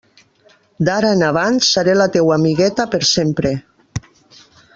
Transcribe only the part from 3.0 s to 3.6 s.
sempre.